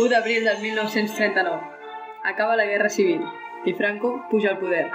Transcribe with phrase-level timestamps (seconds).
[0.00, 1.60] 1 d'abril del 1939.
[2.24, 3.20] Acaba la Guerra Civil
[3.66, 4.86] i Franco puja al poder.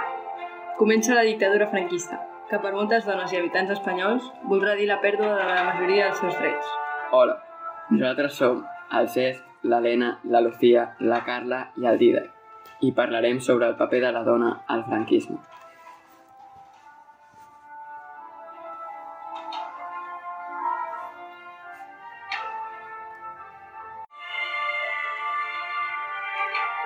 [0.78, 2.18] Comença la dictadura franquista,
[2.50, 6.18] que per moltes dones i habitants espanyols voldrà dir la pèrdua de la majoria dels
[6.24, 6.72] seus drets.
[7.14, 7.36] Hola,
[7.90, 8.64] nosaltres som
[8.98, 12.32] el Cesc, l'Helena, la Lucía, la Carla i el Dídac
[12.82, 15.38] i parlarem sobre el paper de la dona al franquisme.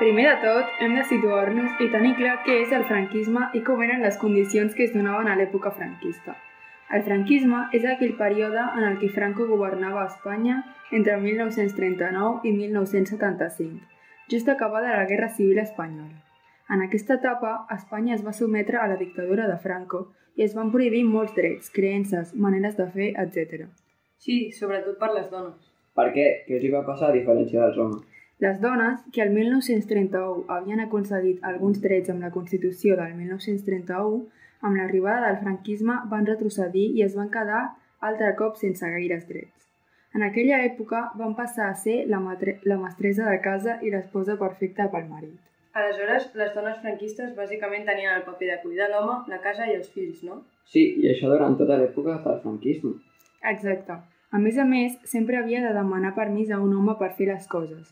[0.01, 3.83] Primer de tot, hem de situar-nos i tenir clar què és el franquisme i com
[3.85, 6.39] eren les condicions que es donaven a l'època franquista.
[6.97, 10.55] El franquisme és aquell període en el que Franco governava a Espanya
[10.99, 13.77] entre 1939 i 1975,
[14.33, 16.17] just acabada la Guerra Civil Espanyola.
[16.73, 20.73] En aquesta etapa, Espanya es va sometre a la dictadura de Franco i es van
[20.73, 23.69] prohibir molts drets, creences, maneres de fer, etc.
[24.17, 25.61] Sí, sobretot per les dones.
[25.93, 26.27] Per què?
[26.49, 28.10] Què els hi va passar a diferència dels homes?
[28.41, 34.23] Les dones, que el 1931 havien aconseguit alguns drets amb la Constitució del 1931,
[34.65, 37.61] amb l'arribada del franquisme van retrocedir i es van quedar
[38.09, 39.69] altre cop sense gaires drets.
[40.17, 44.39] En aquella època van passar a ser la, matre la mestressa de casa i l'esposa
[44.41, 45.37] perfecta pel marit.
[45.77, 49.93] Aleshores, les dones franquistes bàsicament tenien el paper de cuidar l'home, la casa i els
[49.93, 50.41] fills, no?
[50.65, 52.97] Sí, i això durant tota l'època del franquisme.
[53.53, 54.01] Exacte.
[54.33, 57.47] A més a més, sempre havia de demanar permís a un home per fer les
[57.51, 57.87] coses,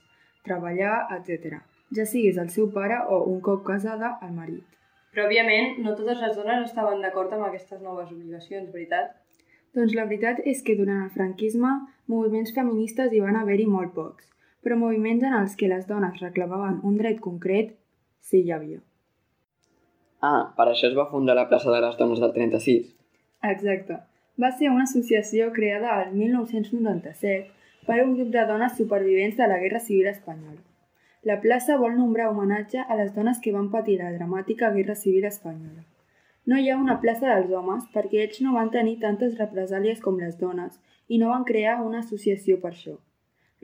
[0.49, 1.61] treballar, etc.
[1.97, 4.65] Ja siguis el seu pare o, un cop casada, el marit.
[5.13, 9.15] Però, òbviament, no totes les dones estaven d'acord amb aquestes noves obligacions, veritat?
[9.77, 11.71] Doncs la veritat és que durant el franquisme
[12.13, 14.29] moviments feministes hi van haver-hi molt pocs,
[14.65, 17.75] però moviments en els que les dones reclamaven un dret concret
[18.21, 18.81] sí hi havia.
[20.21, 22.89] Ah, per això es va fundar la plaça de les dones del 36.
[23.51, 24.01] Exacte.
[24.43, 27.58] Va ser una associació creada el 1997
[27.89, 30.61] per un grup de dones supervivents de la Guerra Civil Espanyola.
[31.29, 35.25] La plaça vol nombrar homenatge a les dones que van patir la dramàtica Guerra Civil
[35.29, 35.87] Espanyola.
[36.51, 40.21] No hi ha una plaça dels homes perquè ells no van tenir tantes represàlies com
[40.21, 40.77] les dones
[41.09, 42.99] i no van crear una associació per això.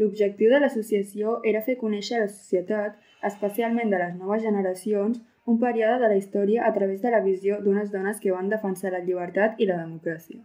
[0.00, 2.96] L'objectiu de l'associació era fer conèixer a la societat,
[3.30, 7.60] especialment de les noves generacions, un període de la història a través de la visió
[7.60, 10.40] d'unes dones que van defensar la llibertat i la democràcia.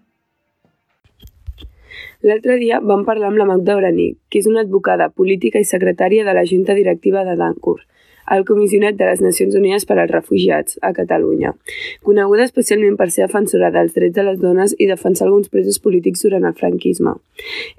[2.27, 6.25] L'altre dia vam parlar amb la Magda Branic, que és una advocada política i secretària
[6.27, 7.77] de la Junta Directiva de Dancur,
[8.35, 11.53] el comissionat de les Nacions Unides per als Refugiats a Catalunya,
[12.05, 16.23] coneguda especialment per ser defensora dels drets de les dones i defensar alguns presos polítics
[16.25, 17.15] durant el franquisme.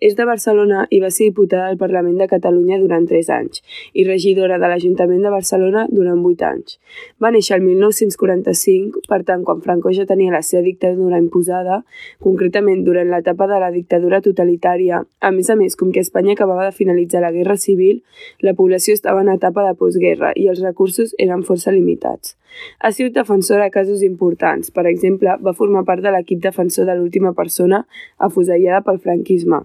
[0.00, 3.62] És de Barcelona i va ser diputada al Parlament de Catalunya durant 3 anys
[3.94, 6.78] i regidora de l'Ajuntament de Barcelona durant 8 anys.
[7.22, 11.82] Va néixer el 1945, per tant, quan Franco ja tenia la seva dictadura imposada,
[12.18, 15.02] concretament durant l'etapa de la dictadura totalitària.
[15.20, 18.02] A més a més, com que Espanya acabava de finalitzar la Guerra Civil,
[18.40, 22.36] la població estava en etapa de postguerra i els recursos eren força limitats.
[22.80, 24.72] Ha sigut defensora de casos importants.
[24.74, 27.84] Per exemple, va formar part de l'equip defensor de l'última persona
[28.18, 29.62] afusellada pel franquisme,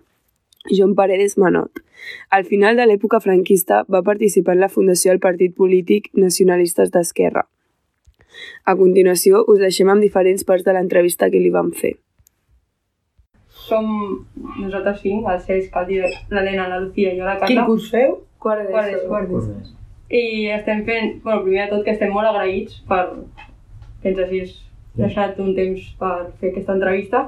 [0.70, 1.82] Joan Paredes Manot.
[2.30, 7.46] Al final de l'època franquista va participar en la fundació del partit polític Nacionalistes d'Esquerra.
[8.66, 11.96] A continuació, us deixem amb diferents parts de l'entrevista que li vam fer.
[13.66, 13.88] Som
[14.60, 15.80] nosaltres cinc, el Cesc,
[16.30, 17.48] l'Helena, la Lucía i jo la Carla.
[17.54, 18.20] Quin curs feu?
[18.38, 19.08] Quart Quart d'ESO.
[19.10, 19.85] Quart d'ESO.
[20.10, 23.02] I estem fent, bueno, primer de tot que estem molt agraïts per
[24.02, 24.52] que ens hagis
[24.96, 27.24] deixat un temps per fer aquesta entrevista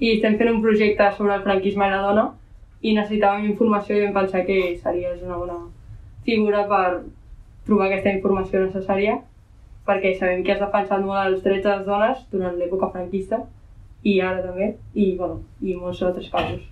[0.00, 2.26] i estem fent un projecte sobre el franquisme i la dona
[2.80, 5.58] i necessitàvem informació i vam pensar que series una bona
[6.24, 6.84] figura per
[7.66, 9.18] trobar aquesta informació necessària
[9.88, 13.42] perquè sabem que has defensat molt els drets de les dones durant l'època franquista
[14.02, 16.62] i ara també, i, bueno, i molts altres casos.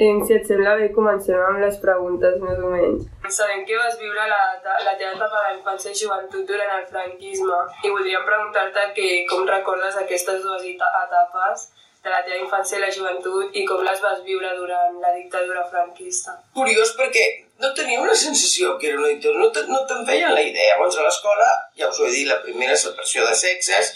[0.00, 3.02] Eh, si et sembla bé, comencem amb les preguntes, més o menys.
[3.36, 4.38] Sabem que vas viure la,
[4.86, 9.98] la teva etapa d'infància i joventut durant el franquisme i voldríem preguntar-te que, com recordes
[10.00, 11.66] aquestes dues eta- etapes
[12.00, 15.66] de la teva infància i la joventut i com les vas viure durant la dictadura
[15.68, 16.32] franquista.
[16.56, 17.26] Curiós perquè
[17.60, 20.78] no tenia una sensació que era una dictadura, no, te, no te'n feien la idea.
[20.78, 23.92] Abans a l'escola, ja us ho he dit, la primera separació de sexes,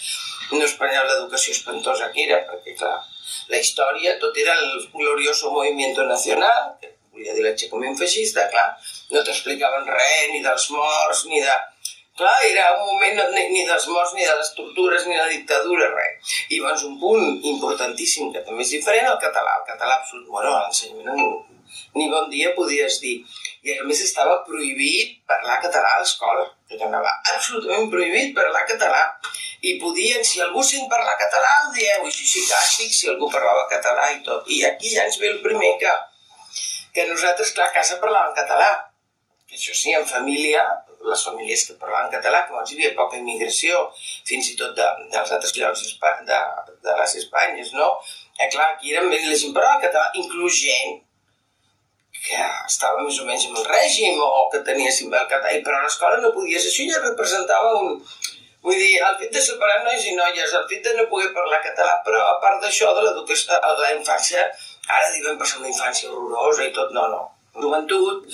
[0.53, 2.99] no es prenia l'educació espantosa que era, perquè clar,
[3.53, 8.67] la història, tot era el glorioso movimiento nacional, que volia dir l'aixecament feixista, clar,
[9.13, 11.55] no t'explicaven res, ni dels morts, ni de...
[12.15, 15.33] Clar, era un moment ni, ni dels morts, ni de les tortures, ni de la
[15.33, 16.37] dictadura, res.
[16.55, 17.25] I llavors un punt
[17.55, 19.57] importantíssim, que també és diferent, el català.
[19.59, 21.51] El català absolut, bueno, l'ensenyament
[21.95, 23.17] ni bon dia podies dir.
[23.65, 26.47] I a més estava prohibit parlar català a l'escola.
[26.69, 29.03] Que anava absolutament prohibit parlar català.
[29.65, 33.69] I podien, si algú sent parlar català, ho dieu, i sí, càstig, si algú parlava
[33.71, 34.49] català i tot.
[34.53, 35.93] I aquí ja ens ve el primer que,
[36.97, 38.73] que nosaltres, clar, a casa parlàvem català.
[39.49, 40.63] que això sí, en família,
[41.05, 43.81] les famílies que parlaven català, que llavors hi havia poca immigració,
[44.27, 45.83] fins i tot de, dels altres llocs
[46.31, 46.39] de,
[46.87, 47.91] de les Espanyes, no?
[48.39, 51.03] Eh, clar, aquí eren més la gent parlava català, inclús gent
[52.25, 55.85] que estava més o menys en el règim o que tenia el català, però a
[55.85, 56.69] l'escola no podies.
[56.71, 57.99] Això ja representava un...
[58.65, 61.61] Vull dir, el fet de separar nois i noies, el fet de no poder parlar
[61.65, 64.45] català, però a part d'això, de l'educació, de la infància,
[64.89, 67.23] ara diuen passar una infància horrorosa i tot, no, no.
[67.61, 68.25] Joventut,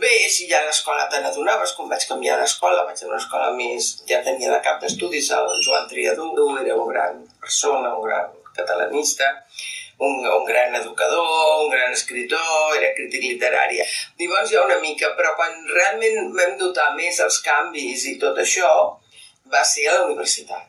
[0.00, 3.50] bé, si ja a l'escola te n'adonaves, quan vaig canviar d'escola, vaig a una escola
[3.58, 6.30] més, ja tenia de cap d'estudis el Joan Triadú,
[6.62, 9.28] era un gran persona, un gran catalanista,
[9.98, 13.82] un, un gran educador, un gran escritor, era crític literari.
[14.18, 18.72] Llavors ha una mica, però quan realment vam notar més els canvis i tot això,
[19.52, 20.66] va ser a la universitat.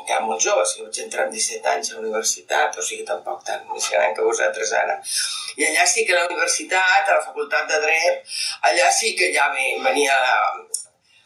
[0.00, 3.42] Encara molt jove, si vaig entrar amb 17 anys a la universitat, o sigui, tampoc
[3.46, 4.94] tan més gran que vosaltres ara.
[5.58, 8.36] I allà sí que a la universitat, a la facultat de dret,
[8.70, 10.14] allà sí que ja venia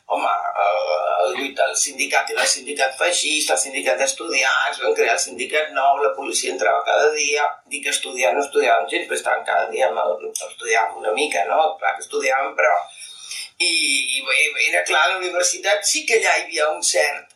[0.07, 0.31] home,
[0.65, 5.73] el, el, el sindicat era el sindicat feixista, el sindicat d'estudiants, van crear el sindicat
[5.77, 9.71] nou, la policia entrava cada dia, dic que estudiar no estudiàvem gens, però estaven cada
[9.73, 11.75] dia amb el, estudiàvem una mica, no?
[11.81, 12.77] Clar que estudiàvem, però...
[13.59, 13.73] I,
[14.19, 17.35] i bé, era clar, a la universitat sí que allà hi havia un cert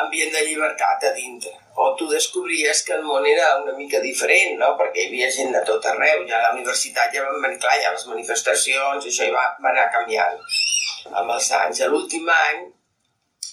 [0.00, 1.52] ambient de llibertat a dintre.
[1.76, 4.72] O tu descobries que el món era una mica diferent, no?
[4.78, 6.24] Perquè hi havia gent de tot arreu.
[6.28, 9.72] Ja a la universitat ja van venir, clar, ja les manifestacions, això hi va, va
[9.72, 10.40] anar canviant
[11.10, 11.82] amb els anys.
[11.84, 12.66] A l'últim any,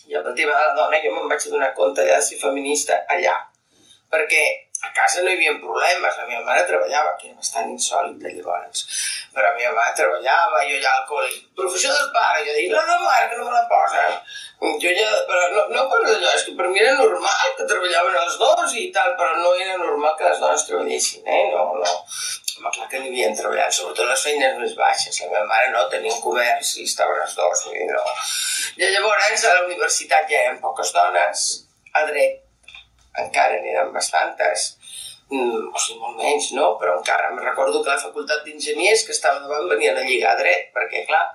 [0.08, 3.36] i el tema de la dona, jo me'n vaig donar compte de ser feminista allà.
[4.12, 4.44] Perquè
[4.84, 8.34] a casa no hi havia problemes, la meva mare treballava, que era bastant insòlit de
[8.36, 8.84] llavors,
[9.34, 12.84] però la meva mare treballava, jo ja al col·le, professor del pare, jo dic, no,
[12.86, 14.04] no, mare, que no me la posa.
[14.58, 18.16] Jo ja, però no, no per allò, és que per mi era normal que treballaven
[18.24, 21.44] els dos i tal, però no era normal que les dones treballessin, eh?
[21.54, 21.92] No, no.
[22.58, 25.22] Home, clar que n'hi havien treballat, sobretot les feines més baixes.
[25.22, 28.02] La meva mare no tenia un comerç i estaven els dos, i no.
[28.82, 31.48] I llavors a la universitat ja eren poques dones,
[31.94, 32.47] a dret
[33.24, 34.70] encara n'eren bastantes,
[35.32, 36.72] mm, o sigui, molt menys, no?
[36.82, 40.40] Però encara em recordo que la facultat d'enginyers que estava davant venien a lligar a
[40.42, 41.26] dret, perquè, clar,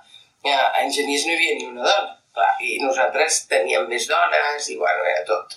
[0.51, 2.19] a enginyers no hi havia ni una dona.
[2.33, 5.51] Clar, i nosaltres teníem més dones i bueno, era tot.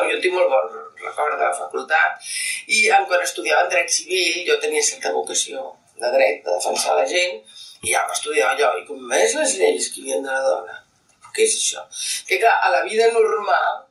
[0.00, 0.70] Jo tinc molt bon
[1.02, 2.30] record de la facultat
[2.72, 5.66] i quan estudiava en dret civil jo tenia certa vocació
[6.00, 7.36] de dret, de defensar la gent
[7.84, 10.78] i ja m'estudiava allò i com més les lleis que hi havia de la dona.
[11.36, 11.84] Què és això?
[12.28, 13.82] Que clar, a la vida normal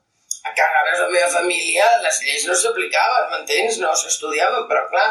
[0.43, 3.77] a casa la meva família les lleis no s'aplicaven, m'entens?
[3.83, 5.09] No s'estudiaven, però clar,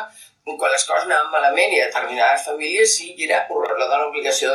[0.58, 4.08] quan les coses anaven malament i a determinades famílies sí que era horror, la dona
[4.08, 4.50] obligació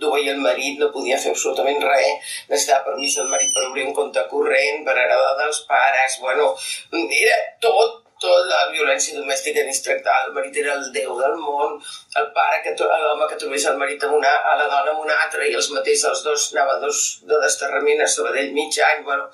[0.00, 3.94] d'obeir el marit, no podia fer absolutament res, necessitava permís del marit per obrir un
[4.00, 6.50] compte corrent, per heredar dels pares, bueno,
[7.20, 11.74] era tot tot la violència domèstica dins tractar el marit era el déu del món,
[12.16, 12.72] el pare, que
[13.02, 15.68] l'home que trobés el marit amb una, a la dona amb una altra i els
[15.74, 19.28] mateixos els dos anava dos de desterrament a Sabadell mig any, bueno,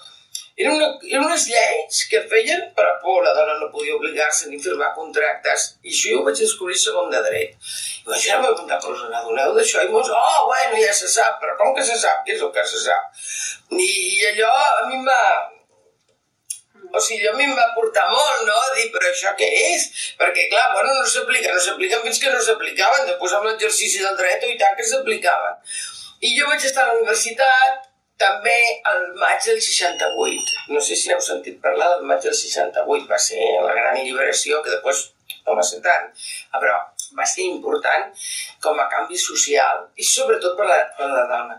[0.57, 4.51] eren, una, eren unes lleis que feien per a por, la dona no podia obligar-se
[4.51, 7.57] ni firmar contractes, i això jo ho vaig descobrir segon de dret.
[8.03, 9.87] I vaig anar a preguntar, però us n'adoneu d'això?
[9.87, 12.23] I mos, oh, bueno, ja se sap, però com que se sap?
[12.27, 13.25] Què és el que se sap?
[13.73, 15.23] I, i allò a mi em va,
[16.93, 19.87] o sigui, allò a mi em va portar molt, no?, dir, però això què és?
[20.21, 24.19] Perquè, clar, bueno, no s'aplica, no s'apliquen fins que no s'aplicaven, després amb l'exercici del
[24.21, 25.57] dret, i tant que s'aplicaven.
[26.23, 27.89] I jo vaig estar a la universitat,
[28.21, 28.57] també
[28.93, 33.19] el maig del 68, no sé si heu sentit parlar del maig del 68, va
[33.19, 35.05] ser la gran alliberació, que després
[35.47, 36.11] no va ser tant,
[36.55, 36.79] però
[37.19, 38.09] va ser important
[38.65, 41.59] com a canvi social i sobretot per la, per la dona,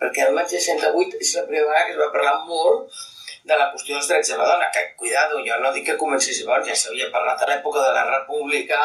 [0.00, 3.02] perquè el maig del 68 és la primera vegada que es va parlar molt
[3.46, 6.40] de la qüestió dels drets de la dona, que, cuidado, jo no dic que comencés
[6.40, 8.78] llavors, ja s'havia parlat a l'època de la República,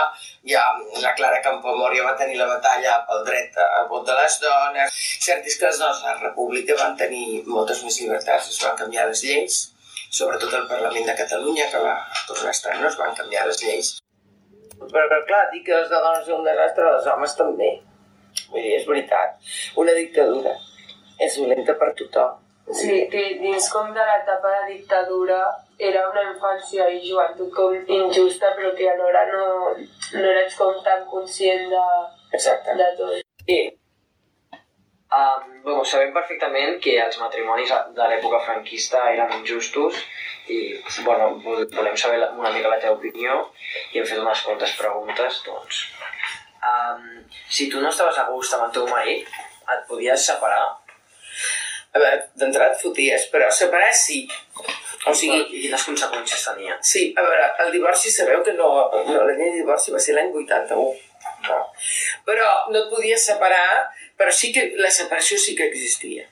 [0.52, 0.62] ja
[1.02, 5.00] la Clara Campoamor ja va tenir la batalla pel dret al vot de les dones.
[5.26, 8.78] Cert és que les dones a la República van tenir moltes més llibertats, es van
[8.84, 9.58] canviar les lleis,
[10.20, 11.96] sobretot el Parlament de Catalunya, que va
[12.28, 13.96] tornar a estar, no es van canviar les lleis.
[14.82, 17.74] Però, clar, dir que les dones són un desastre, els homes també.
[18.54, 19.36] Vull dir, és veritat.
[19.82, 20.54] Una dictadura
[21.22, 22.40] és dolenta per tothom
[22.72, 25.42] Sí, que dins com de l'etapa de dictadura
[25.82, 29.46] era una infància i joventut com injusta, però que alhora no,
[30.14, 31.86] no eres com tan conscient de,
[32.38, 32.76] Exacte.
[32.80, 33.22] de tot.
[33.48, 33.62] Sí.
[35.12, 39.98] Um, bueno, sabem perfectament que els matrimonis de l'època franquista eren injustos
[40.48, 40.60] i
[41.04, 43.42] bueno, volem saber una mica la teva opinió
[43.92, 45.82] i hem fet unes quantes preguntes, doncs.
[46.62, 49.28] Um, si tu no estaves a gust amb el teu marit,
[49.74, 50.64] et podies separar?
[51.92, 54.24] A veure, d'entrada et foties, però separar sí.
[55.10, 55.40] O sigui...
[55.42, 56.78] I quines conseqüències tenia?
[56.86, 58.70] Sí, a veure, el divorci sabeu que no...
[59.08, 61.08] no la llei de divorci va ser l'any 81.
[61.42, 61.58] No.
[62.26, 63.66] Però no et podies separar
[64.22, 66.28] Però sí que la separació sí que existia,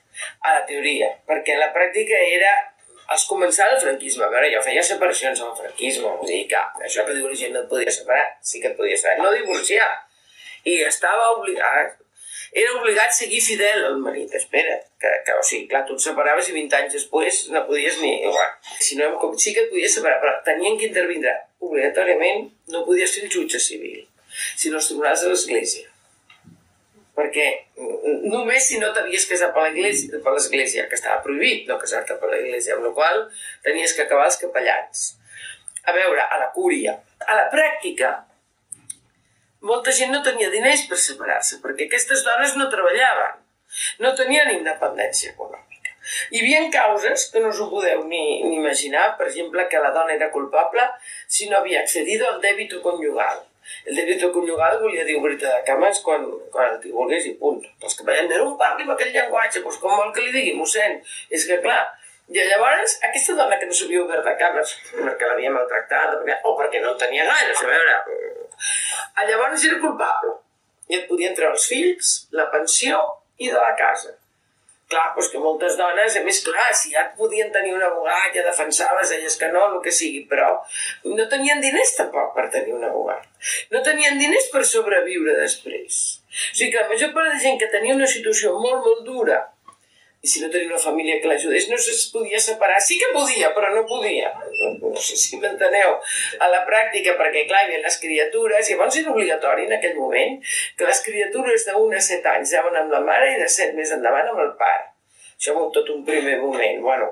[0.46, 2.52] a la teoria, perquè la pràctica era
[3.10, 4.22] els començar el franquisme.
[4.22, 7.38] A veure, jo feia separacions amb el franquisme, vull dir que això que diu la
[7.40, 9.88] gent no et podia separar, sí que et podia separar, no divorciar.
[10.70, 11.98] I estava obligat,
[12.52, 16.02] era obligat a seguir fidel al marit, espera, que, que o sigui, clar, tu et
[16.02, 18.16] separaves i 20 anys després no podies ni...
[18.26, 18.50] Igual.
[18.82, 23.14] Si no, com, sí que et podies separar, però tenien que intervindre obligatòriament, no podies
[23.14, 24.02] ser el jutge civil,
[24.58, 25.90] sinó els tribunals de l'Església
[27.20, 27.46] perquè
[28.32, 32.88] només si no t'havies casat per l'església, que estava prohibit no casar-te per l'església, amb
[32.88, 33.24] la qual
[33.66, 35.06] tenies que acabar els capellans.
[35.84, 36.96] A veure, a la cúria.
[37.26, 38.12] A la pràctica,
[39.66, 43.42] molta gent no tenia diners per separar-se, perquè aquestes dones no treballaven,
[44.04, 45.96] no tenien independència econòmica.
[46.32, 49.92] Hi havia causes que no us ho podeu ni, ni imaginar, per exemple, que la
[49.94, 50.88] dona era culpable
[51.28, 53.44] si no havia accedido al dèbito conjugal
[53.86, 57.62] el débito conjugal volia dir obrir de cames quan, quan el volgués i punt.
[57.84, 60.98] Els que veiem, no parli amb aquell llenguatge, doncs com vol que li digui, mossèn?
[61.30, 61.80] És que clar,
[62.30, 66.82] i llavors, aquesta dona que no s'havia obert de cames perquè l'havia maltractat o perquè
[66.84, 67.98] no tenia ganes, a veure...
[69.30, 70.38] Llavors era culpable.
[70.90, 72.98] I et podien treure els fills, la pensió
[73.38, 74.16] i de la casa.
[74.90, 78.42] Clar, doncs que moltes dones, a més, clar, si ja podien tenir un abogat, ja
[78.42, 80.48] defensaves, deies que no, el que sigui, però
[81.06, 83.28] no tenien diners tampoc per tenir un abogat.
[83.70, 86.00] No tenien diners per sobreviure després.
[86.26, 89.38] O sigui que la major part de gent que tenia una situació molt, molt dura,
[90.22, 92.76] i si no tenia una família que l'ajudés, no es podia separar.
[92.84, 94.28] Sí que podia, però no podia.
[94.60, 95.94] No, sé si m'enteneu.
[96.44, 99.96] A la pràctica, perquè clar, hi havia les criatures, i llavors era obligatori en aquell
[99.96, 100.36] moment
[100.76, 103.94] que les criatures d'un a set anys anaven amb la mare i de set més
[103.96, 104.90] endavant amb el pare.
[105.38, 106.84] Això va tot un primer moment.
[106.84, 107.08] Bueno,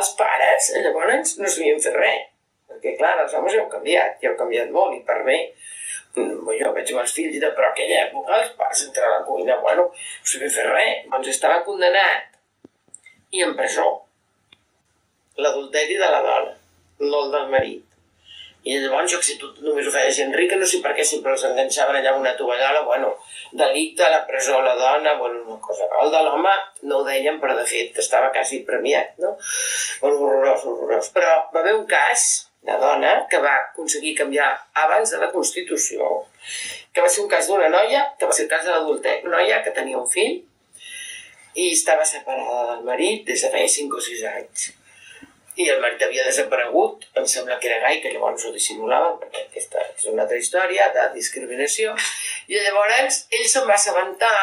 [0.00, 2.26] els pares, llavors, no sabien fer res.
[2.72, 5.38] Perquè, clar, els homes heu canviat, ja heu canviat molt, i per mi
[6.16, 9.60] mm, jo veig els fills de però aquella època els pares entrar a la cuina,
[9.62, 11.08] bueno, no sabia fer res.
[11.12, 12.31] Doncs estava condemnat
[13.32, 13.86] i en presó.
[15.40, 16.52] L'adulteri de la dona,
[17.00, 17.88] no el del marit.
[18.62, 21.32] I llavors, jo sé, tu només ho feia gent rica, no sé per què sempre
[21.34, 23.08] els enganxaven allà una tovallola, bueno,
[23.58, 25.88] delicte, la presó, la dona, bueno, una cosa.
[26.02, 26.52] El de l'home
[26.86, 29.34] no ho deien, però de fet estava quasi premiat, no?
[30.04, 31.10] Bueno, horrorós, horrorós.
[31.16, 32.28] Però va haver un cas
[32.62, 34.52] de dona que va aconseguir canviar
[34.84, 36.12] abans de la Constitució,
[36.94, 39.40] que va ser un cas d'una noia, que va ser el cas de l'adulteri, una
[39.40, 40.38] noia que tenia un fill,
[41.54, 44.70] i estava separada del marit des de feia 5 o 6 anys.
[45.60, 49.42] I el marit havia desaparegut, em sembla que era gai, que llavors ho dissimulaven, perquè
[49.44, 51.92] aquesta és una altra història de discriminació,
[52.48, 54.38] i llavors ell se'n va assabentar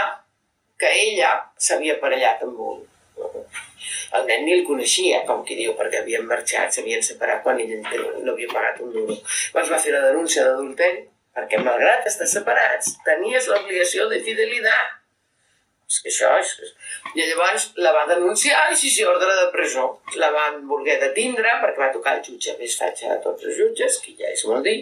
[0.79, 2.85] que ella s'havia aparellat amb un.
[4.13, 7.73] El nen ni el coneixia, com qui diu, perquè havien marxat, s'havien separat quan ell
[7.81, 9.17] no havia pagat un duro.
[9.17, 11.03] Llavors va fer la denúncia d'adulteri,
[11.35, 14.98] perquè malgrat estar separats, tenies l'obligació de fidelitat
[15.89, 16.49] és que això és...
[17.17, 19.85] I llavors la va denunciar i sí, sí, ordre de presó.
[20.21, 23.93] La van voler detindre perquè va tocar el jutge més fatxa de tots els jutges,
[24.03, 24.79] que ja és molt dir,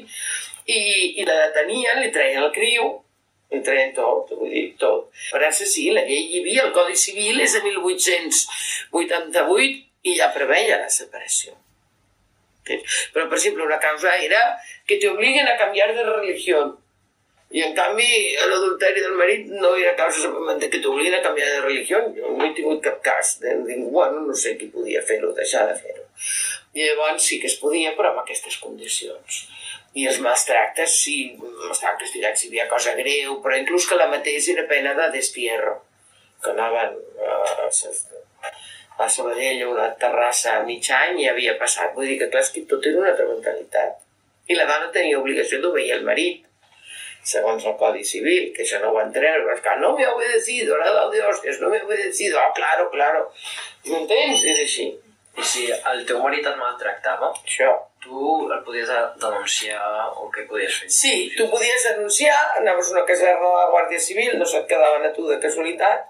[0.68, 0.80] i,
[1.22, 2.84] i la detenien, li treien el criu,
[3.54, 5.02] li treien tot, vull dir, tot.
[5.32, 10.28] Per això sí, la llei hi havia, el Codi Civil és de 1888 i ja
[10.36, 11.50] preveia la separació.
[12.68, 16.78] Però, per exemple, una causa era que te obliguen a canviar de religió
[17.50, 18.08] i en canvi,
[18.50, 22.02] l'adulteri del marit no era causa simplement que t'obliguin a canviar de religió.
[22.16, 23.54] Jo no he tingut cap cas de
[23.86, 26.04] bueno, no sé qui podia fer-ho, deixar de fer-ho.
[26.76, 29.46] I llavors sí que es podia, però amb aquestes condicions.
[29.96, 31.16] I els maltractes sí,
[31.72, 35.08] estaven castigats si hi havia cosa greu, però inclús que la mateixa era pena de
[35.16, 35.78] destierro,
[36.44, 37.38] que anaven a,
[38.98, 41.96] a Sabadell a una terrassa a mig any i havia passat.
[41.96, 44.04] Vull dir que clar, és que tot era una altra mentalitat.
[44.52, 46.47] I la dona tenia obligació d'obeir el marit
[47.28, 50.78] segons el Codi Civil, que això no ho van treure, que no me ha obedecido,
[50.78, 53.28] la de Dios, que no me ha obedecido, ah, claro, claro,
[53.90, 54.46] m'entens?
[54.54, 54.88] És així.
[55.38, 57.76] I si el teu marit et maltractava, això.
[58.08, 59.84] tu el podies denunciar
[60.22, 60.90] o què podies fer?
[60.90, 65.06] Sí, tu podies denunciar, anaves a una caserna de la Guàrdia Civil, no se't quedaven
[65.06, 66.06] a tu de casualitat,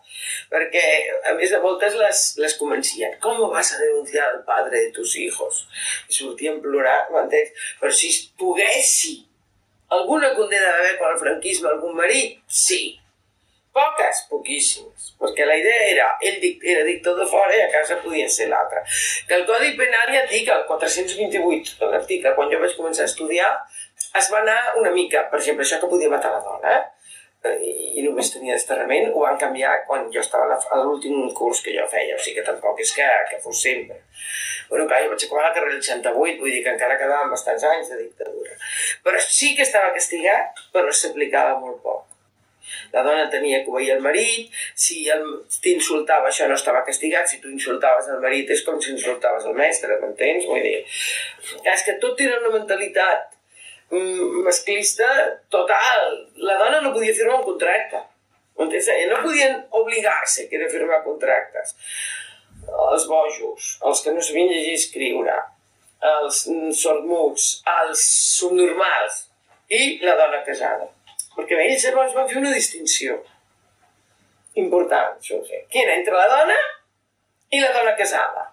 [0.51, 0.83] perquè
[1.31, 3.15] a més de voltes les, les convencien.
[3.23, 5.63] Com vas a denunciar al padre de tus hijos?
[6.07, 7.55] I sortien plorar, m'entens?
[7.81, 9.17] Però si poguessi
[9.95, 12.39] Alguna condena va haver per al franquisme algun marit?
[12.47, 12.97] Sí.
[13.77, 15.11] Poques, poquíssimes.
[15.21, 18.81] Perquè la idea era, ell era dictor de fora i a casa podia ser l'altre.
[19.29, 23.51] Que el Codi Penal ja dic, el 428, l'article, quan jo vaig començar a estudiar,
[24.17, 26.96] es va anar una mica, per exemple, això que podia matar la dona, eh?
[27.45, 31.85] I només tenia desterrament, ho van canviar quan jo estava a l'últim curs que jo
[31.91, 33.99] feia, o sigui que tampoc és que, que fos sempre.
[34.69, 37.63] Bueno, clar, jo vaig acabar la carrera el 68, vull dir que encara quedaven bastants
[37.69, 38.57] anys de dictadura.
[39.05, 42.03] Però sí que estava castigat, però s'aplicava molt poc.
[42.91, 45.05] La dona tenia que obeir el marit, si
[45.63, 49.55] t'insultava això no estava castigat, si tu insultaves el marit és com si insultaves el
[49.55, 50.49] mestre, m'entens?
[50.49, 53.36] Vull dir, és que tot era una mentalitat
[53.89, 55.07] masclista
[55.49, 56.29] total.
[56.35, 58.01] La dona no podia firmar un contracte.
[58.57, 58.89] M'entens?
[59.11, 61.75] No podien obligar-se que era firmar contractes.
[62.67, 65.37] Els bojos, els que no sabien llegir i escriure,
[66.03, 66.43] els
[66.81, 68.03] sordmuts, els
[68.37, 69.23] subnormals
[69.69, 70.89] i la dona casada.
[71.37, 73.19] Perquè ells llavors van fer una distinció
[74.57, 76.57] important, això sé, que era entre la dona
[77.53, 78.47] i la dona casada.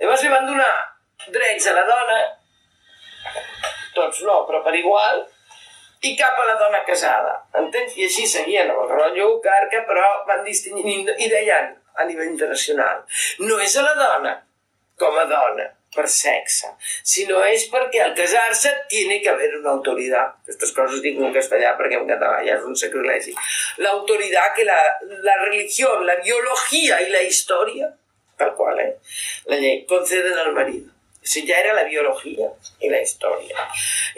[0.00, 0.72] Llavors li van donar
[1.28, 2.20] drets a la dona,
[3.96, 5.22] tots no, però per igual,
[6.02, 7.36] i cap a la dona casada.
[7.58, 7.94] Entens?
[7.98, 13.04] I així seguien amb el rotllo carca, però van distingint i deien a nivell internacional.
[13.44, 14.34] No és a la dona
[14.98, 16.70] com a dona, per sexe,
[17.04, 20.38] sinó és perquè al casar-se tiene que haver una autoritat.
[20.44, 23.34] Aquestes coses dic en castellà perquè en català ja és un sacrilegi.
[23.84, 23.92] La
[24.56, 24.78] que la,
[25.28, 27.92] la religió, la biologia i la història,
[28.38, 28.96] tal qual, eh?
[29.52, 30.91] La llei, conceden al marido.
[31.22, 32.48] O sigui, ja era la biologia
[32.82, 33.66] i la història.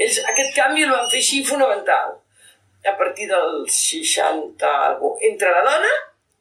[0.01, 2.15] Ells aquest canvi el van fer així fonamental,
[2.85, 4.75] a partir dels 60,
[5.29, 5.95] entre la dona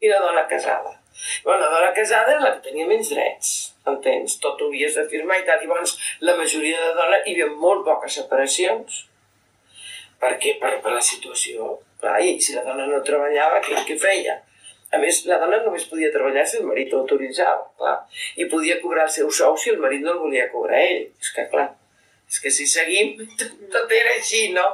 [0.04, 1.00] i la dona casada.
[1.44, 3.52] Bueno, la dona casada era la que tenia menys drets,
[3.88, 4.38] entens?
[4.44, 5.62] Tot ho havies de firmar i tal.
[5.62, 9.04] I llavors, la majoria de dones hi havia molt poques separacions.
[10.20, 10.58] Per què?
[10.60, 11.78] Per, per la situació.
[12.02, 14.40] Clar, i si la dona no treballava, què, què feia?
[14.94, 17.96] A més, la dona només podia treballar si el marit ho autoritzava, clar.
[18.38, 21.08] I podia cobrar el seu sou si el marit no el volia cobrar ell.
[21.22, 21.72] És que, clar,
[22.30, 23.16] és que si seguim,
[23.74, 24.66] tot era així, no?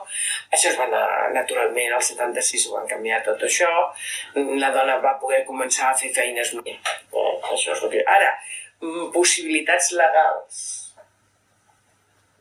[0.56, 3.70] Això es va anar, naturalment, al 76 ho van canviar tot això,
[4.36, 6.94] la dona va poder començar a fer feines més.
[7.12, 8.04] Eh, això és el que...
[8.18, 8.36] Ara,
[8.82, 10.62] mm, possibilitats legals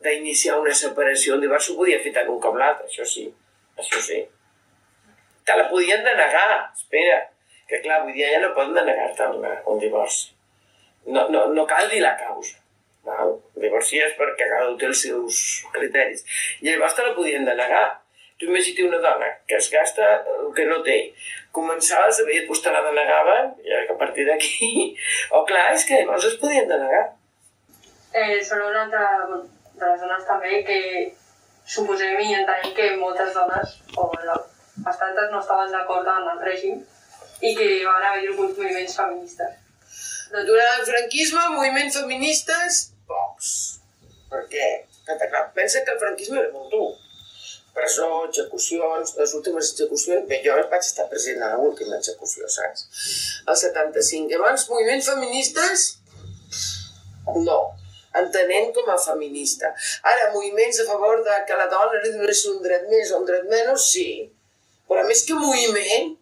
[0.03, 3.25] d'iniciar una separació, un divorci ho podia fer tant un com l'altre, això sí,
[3.79, 4.21] això sí.
[5.47, 7.19] Te la podien denegar, espera,
[7.69, 9.29] que clar, avui dia ja no poden denegar-te
[9.69, 10.33] un divorci.
[11.09, 12.59] No, no, no cal dir la causa
[13.09, 13.35] Val?
[13.63, 15.39] Divorcies perquè cada un té els seus
[15.75, 16.23] criteris.
[16.61, 17.85] I llavors te la podien denegar.
[18.39, 20.97] Tu imagina't una dona que es gasta el que no té.
[21.55, 24.69] Començava a saber, doncs te la denegaven, i a partir d'aquí...
[25.35, 27.03] O clar, és que llavors es podien denegar.
[28.13, 30.79] Eh, són una altra de les dones també que
[31.73, 36.79] suposem i entenem que moltes dones, o bastantes, no estaven d'acord amb el règim
[37.41, 39.57] i que van haver-hi alguns moviments feministes.
[40.31, 43.51] Durant el franquisme, moviments feministes, pocs.
[44.29, 44.67] Per què?
[45.55, 46.89] Pensa que el franquisme era molt dur.
[47.73, 50.27] Presó, execucions, les últimes execucions...
[50.29, 52.85] Bé, jo vaig estar present a l'última execució, saps?
[53.47, 54.29] El 75.
[54.33, 55.89] Llavors, moviments feministes,
[57.39, 57.59] no
[58.19, 59.71] entenent com a feminista.
[60.03, 63.27] Ara, moviments a favor de que la dona li donés un dret més o un
[63.27, 64.09] dret menys, sí.
[64.89, 66.15] Però més que moviment,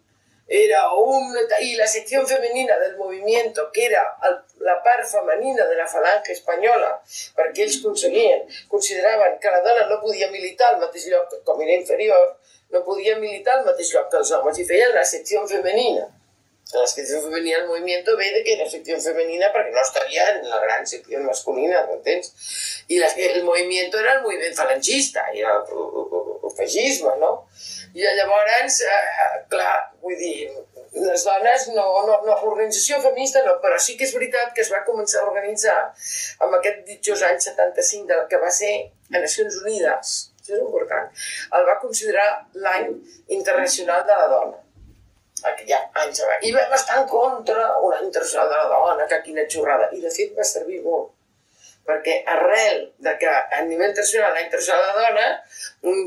[0.48, 4.16] era un, y la sección femenina del movimiento, que era
[4.60, 6.94] la part femenina de la falange espanyola,
[7.36, 11.76] perquè ells aconseguien, consideraven que la dona no podia militar al mateix lloc, com era
[11.76, 12.38] inferior,
[12.72, 16.08] no podia militar al mateix lloc que els homes, i feien la secció femenina.
[16.72, 20.48] La secció femenina del movimiento ve de que era secció femenina perquè no estaria en
[20.48, 22.32] la gran secció masculina, m'entens?
[22.88, 25.54] I la, el movimiento era el moviment falangista, era
[26.56, 27.32] feixisme, no?
[27.94, 30.48] I llavors, eh, clar, vull dir,
[30.92, 34.70] les dones, no, no, no, organització feminista no, però sí que és veritat que es
[34.72, 35.76] va començar a organitzar
[36.44, 38.72] amb aquest ditjós any 75 del que va ser
[39.12, 41.12] a Nacions Unides, això és important,
[41.58, 42.28] el va considerar
[42.64, 42.88] l'any
[43.40, 44.64] internacional de la dona.
[45.48, 46.16] Aquell any
[46.48, 50.02] i va estar en contra un any internacional de la dona, que quina xorrada, i
[50.02, 51.12] de fet va servir molt
[51.88, 55.28] perquè arrel de que a nivell internacional, internacional de la dona,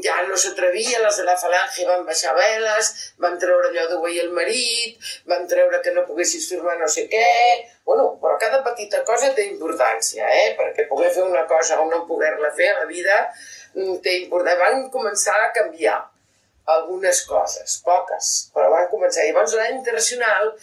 [0.05, 2.91] ja no s'atrevia, les de la falange van baixar veles,
[3.23, 4.99] van treure allò d'obeir el marit,
[5.31, 7.25] van treure que no poguessis firmar no sé què...
[7.87, 10.53] Bueno, però cada petita cosa té importància, eh?
[10.59, 13.17] Perquè poder fer una cosa o no poder-la fer a la vida
[13.73, 14.61] mm, té importància.
[14.61, 15.97] Van començar a canviar
[16.75, 19.25] algunes coses, poques, però van començar.
[19.25, 20.53] I llavors l'any internacional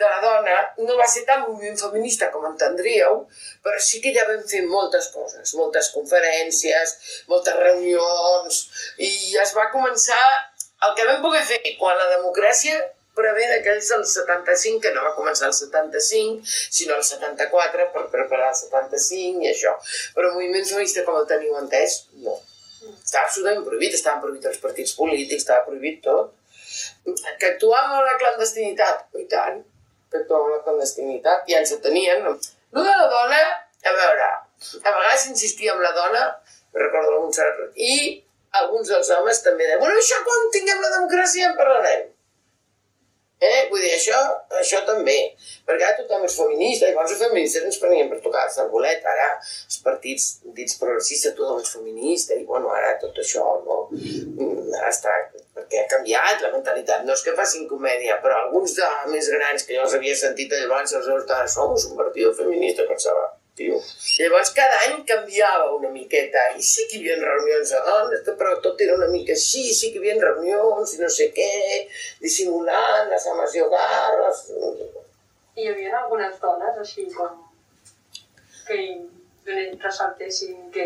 [0.00, 0.56] de la dona
[0.86, 3.24] no va ser tan moviment feminista com entendríeu,
[3.64, 6.94] però sí que ja vam fer moltes coses, moltes conferències,
[7.32, 8.60] moltes reunions,
[8.98, 9.10] i
[9.42, 10.22] es va començar
[10.86, 12.78] el que vam poder fer quan la democràcia
[13.18, 18.52] prevé d'aquells del 75, que no va començar el 75, sinó el 74 per preparar
[18.52, 19.74] el 75 i això.
[20.14, 22.36] Però moviment feminista com el teniu entès, no.
[22.92, 26.36] Estava absolutament prohibit, estaven prohibits els partits polítics, estava prohibit tot.
[27.40, 29.58] Que actuàvem a la clandestinitat, i tant,
[30.14, 32.24] actuàvem a la clandestinitat, ja ens tenien.
[32.24, 33.40] No de la dona,
[33.84, 34.28] a veure,
[34.82, 36.24] a vegades insistia amb la dona,
[36.76, 38.22] recordo la Montserrat, i
[38.60, 42.06] alguns dels homes també deien, bueno, això quan tinguem la democràcia en parlarem.
[43.38, 43.68] Eh?
[43.70, 44.18] Vull dir, això,
[44.58, 45.16] això també.
[45.66, 49.04] Perquè ara tothom és feminista, i llavors els feministes ens prenien per tocar el cervolet.
[49.06, 53.84] Ara els partits dits progressistes, tothom és feminista, i bueno, ara tot això, no?
[53.94, 55.14] Mm, està...
[55.68, 57.02] Perquè ha canviat la mentalitat.
[57.04, 60.54] No és que facin comèdia, però alguns de més grans que jo els havia sentit
[60.56, 63.26] llavors, els meus pares, somos un partit feminista, pensava,
[63.58, 63.80] tio.
[64.22, 68.54] Llavors cada any canviava una miqueta i sí que hi havia reunions de dones, però
[68.64, 71.52] tot era una mica així, sí que hi havia reunions i no sé què,
[72.24, 74.42] dissimulant les ames i hogar, les...
[75.58, 77.44] I hi havia algunes dones així com
[78.68, 78.80] que
[79.48, 80.84] donen- ressaltessin, que.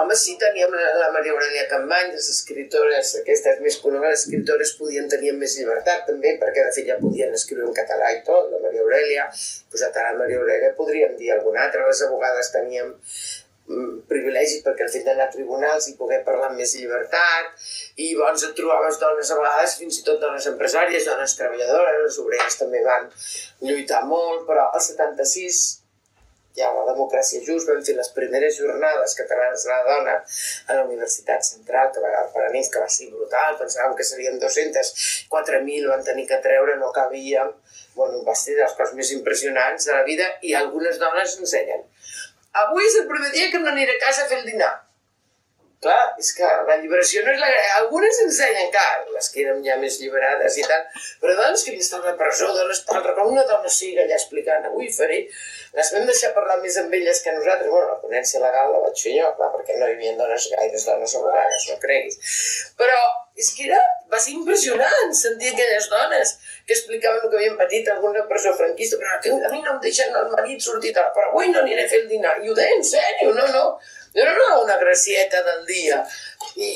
[0.00, 5.08] Home, sí, teníem la, la Maria Aurelia Campany, les escritores, aquestes més conegudes escritores podien
[5.12, 8.60] tenir més llibertat també, perquè de fet ja podien escriure en català i tot, la
[8.66, 9.26] Maria Aurelia,
[9.72, 12.92] posat a la Maria Aurelia podríem dir alguna altra, les abogades teníem
[13.68, 17.48] mm, privilegis perquè al fet d'anar a tribunals i poder parlar amb més llibertat.
[18.02, 22.20] I llavors et trobaves dones a vegades fins i tot dones empresàries, dones treballadores, les
[22.22, 23.08] obreres també van
[23.64, 25.64] lluitar molt, però al 76
[26.56, 30.84] ja la democràcia just vam fer les primeres jornades catalanes de la dona a la
[30.86, 34.92] Universitat Central, que va per a nits, que va ser brutal, pensàvem que serien 200,
[35.32, 37.52] 4.000 van tenir que treure, no cabíem,
[37.96, 41.84] bueno, va ser les coses més impressionants de la vida i algunes dones ensenyen.
[42.64, 44.72] Avui és el primer dia que no aniré a casa a fer el dinar.
[45.84, 47.48] Clar, és que la lliberació no és la...
[47.78, 50.86] Algunes ensenyen, clar, les que eren ja més lliberades i tal,
[51.20, 54.16] però dones que havien estat a la presó, dones tal, recordo una dona sigui allà
[54.16, 55.26] explicant, avui faré...
[55.76, 57.68] Les vam deixar parlar més amb elles que nosaltres.
[57.68, 60.86] Bueno, la ponència legal la vaig fer jo, clar, perquè no hi havia dones gaires
[60.88, 62.16] dones abogades, no creguis.
[62.80, 62.96] Però
[63.36, 66.32] és que era, va ser impressionant sentir aquelles dones
[66.64, 70.16] que explicaven el que havien patit alguna presó franquista, però a mi no em deixen
[70.22, 72.38] el marit sortir però avui no aniré a fer el dinar.
[72.40, 73.66] I ho deia en sèrio, no, no.
[74.16, 76.00] No era una gracieta del dia.
[76.56, 76.70] I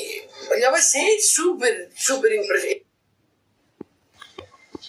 [0.55, 2.87] allò va ser super, super impressionant.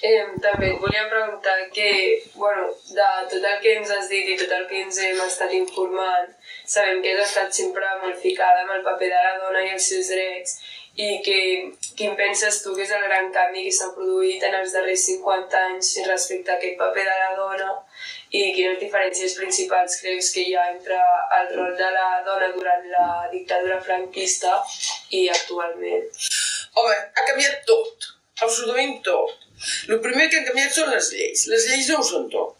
[0.02, 1.88] Eh, també et volia preguntar que,
[2.34, 5.54] bueno, de tot el que ens has dit i tot el que ens hem estat
[5.54, 6.32] informant,
[6.66, 9.86] sabem que has estat sempre molt ficada amb el paper de la dona i els
[9.92, 10.56] seus drets
[11.06, 11.38] i que
[11.96, 15.62] quin penses tu que és el gran canvi que s'ha produït en els darrers 50
[15.68, 17.70] anys respecte a aquest paper de la dona
[18.32, 20.96] i quines diferències principals creus que hi ha entre
[21.38, 24.54] el rol de la dona durant la dictadura franquista
[25.18, 26.06] i actualment?
[26.80, 28.08] Home, ha canviat tot,
[28.40, 29.36] absolutament tot.
[29.88, 31.44] El primer que han canviat són les lleis.
[31.52, 32.56] Les lleis no ho són tot.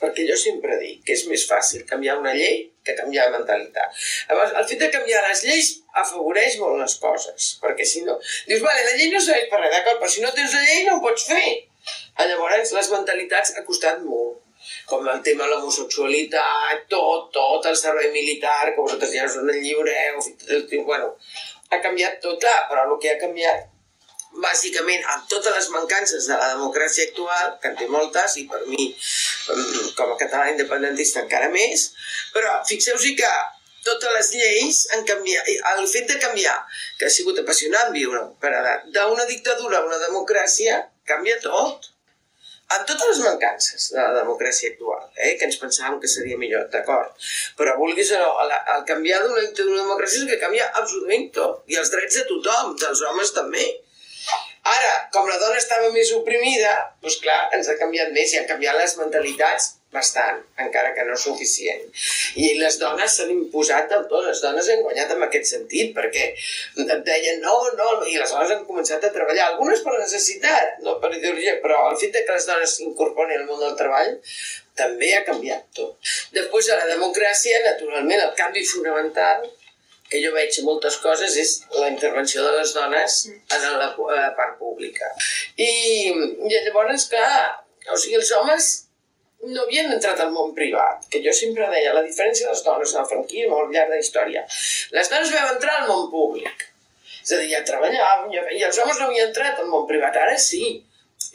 [0.00, 3.96] Perquè jo sempre dic que és més fàcil canviar una llei que canviar la mentalitat.
[4.28, 5.72] Llavors, el fet de canviar les lleis
[6.04, 8.18] afavoreix molt les coses, perquè si no...
[8.48, 10.86] Dius, vale, la llei no serveix per res, d'acord, però si no tens la llei
[10.86, 11.44] no ho pots fer.
[12.20, 14.40] Llavors, les mentalitats ha costat molt
[14.86, 19.50] com el tema de l'homosexualitat, tot, tot, el servei militar, que vosaltres ja us en
[19.56, 20.22] lliureu,
[20.86, 21.12] bueno,
[21.70, 23.68] ha canviat tot, clar, però el que ha canviat
[24.42, 28.60] bàsicament amb totes les mancances de la democràcia actual, que en té moltes, i per
[28.66, 31.90] mi, mm, com a català independentista, encara més,
[32.34, 33.32] però fixeu-vos que
[33.84, 36.56] totes les lleis han canviat, el fet de canviar,
[36.98, 41.90] que ha sigut apassionant viure per edat, d'una dictadura a una democràcia, canvia tot
[42.76, 46.68] amb totes les mancances de la democràcia actual, eh, que ens pensàvem que seria millor,
[46.72, 47.16] d'acord.
[47.58, 51.64] Però vulguis o no, el, el canviar d'una democràcia és que canvia absolutament tot.
[51.72, 53.66] I els drets de tothom, dels homes també.
[54.70, 58.48] Ara, com la dona estava més oprimida, doncs clar, ens ha canviat més i han
[58.50, 61.82] canviat les mentalitats bastant, encara que no suficient.
[62.38, 66.28] I les dones s'han imposat del tot, les dones han guanyat en aquest sentit, perquè
[66.30, 70.98] et deien no, no, i les dones han començat a treballar, algunes per necessitat, no
[71.02, 74.12] per ideologia, però el fet de que les dones s'incorporin al món del treball
[74.78, 76.12] també ha canviat tot.
[76.36, 79.48] Després, a la democràcia, naturalment, el canvi fonamental
[80.10, 84.30] que jo veig moltes coses és la intervenció de les dones en la, a la
[84.38, 85.10] part pública.
[85.54, 85.70] I,
[86.10, 87.42] i llavors, clar,
[87.90, 88.70] o sigui, els homes
[89.48, 92.92] no havien entrat al món privat, que jo sempre deia, la diferència de les dones
[92.94, 94.44] en el franquisme al llarg de història.
[94.96, 96.66] Les dones vam entrar al món públic,
[97.22, 100.16] és a dir, ja treballàvem, ja, i els homes no havien entrat al món privat,
[100.16, 100.78] ara sí.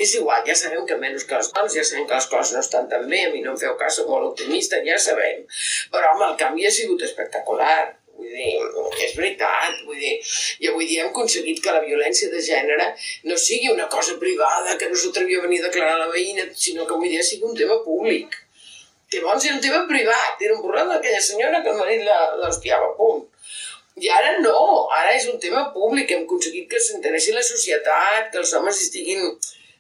[0.02, 2.64] És igual, ja sabem que menys que les dones, ja sabem que les coses no
[2.66, 5.46] estan tan bé, a mi no em feu cas, molt optimista, ja sabem.
[5.94, 7.78] Però, home, el canvi ha sigut espectacular.
[8.26, 10.16] Vull dir, és veritat, vull dir,
[10.64, 12.88] i avui dia hem aconseguit que la violència de gènere
[13.30, 16.88] no sigui una cosa privada que no s'atrevia a venir a declarar la veïna, sinó
[16.88, 18.34] que avui dia sigui un tema públic.
[19.12, 22.06] Que abans era un tema privat, era un problema d'aquella senyora que el marit
[22.42, 23.28] l'hostiava, punt.
[24.02, 24.58] I ara no,
[24.92, 29.30] ara és un tema públic, hem aconseguit que s'interessi la societat, que els homes estiguin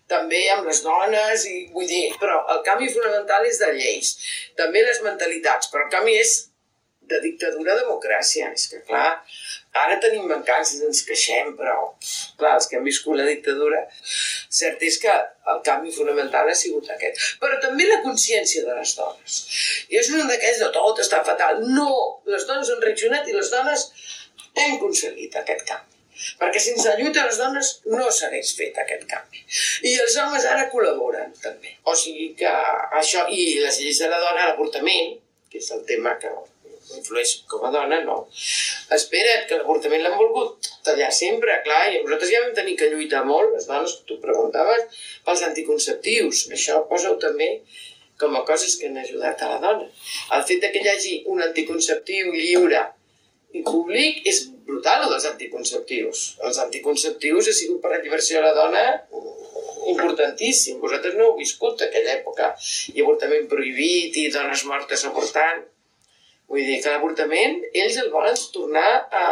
[0.07, 4.13] també amb les dones, i vull dir, però el canvi fonamental és de lleis,
[4.59, 6.35] també les mentalitats, però el canvi és
[7.09, 8.51] de dictadura a democràcia.
[8.55, 9.07] És que, clar,
[9.83, 11.77] ara tenim mancances, ens queixem, però,
[12.39, 13.81] clar, els que han viscut la dictadura,
[14.59, 15.15] cert és que
[15.53, 17.25] el canvi fonamental ha sigut aquest.
[17.41, 19.41] Però també la consciència de les dones.
[19.89, 21.65] I és un d'aquells de tot està fatal.
[21.79, 21.89] No,
[22.31, 23.89] les dones han reaccionat i les dones
[24.55, 25.91] hem aconseguit aquest canvi.
[26.39, 29.43] Perquè sense lluita les dones no s'hagués fet aquest canvi.
[29.89, 31.75] I els homes ara col·laboren, també.
[31.91, 32.51] O sigui que
[33.01, 35.17] això, i les lleis de la dona, l'avortament,
[35.51, 36.31] que és el tema que
[36.97, 38.17] influeix com a dona, no.
[38.97, 43.23] Espera't, que l'avortament l'han volgut tallar sempre, clar, i nosaltres ja vam tenir que lluitar
[43.27, 46.45] molt, les dones, que tu preguntaves, pels anticonceptius.
[46.55, 47.49] Això posa-ho també
[48.21, 49.87] com a coses que han ajudat a la dona.
[50.37, 52.83] El fet que hi hagi un anticonceptiu lliure
[53.55, 56.25] i públic és brutal, el dels anticonceptius.
[56.47, 58.85] Els anticonceptius ha sigut per l'alliberació de la dona
[59.91, 60.79] importantíssim.
[60.81, 62.51] Vosaltres no heu viscut aquella època.
[62.93, 65.63] I avortament prohibit i dones mortes avortant.
[66.51, 69.23] Vull dir que l'avortament ells el volen tornar a...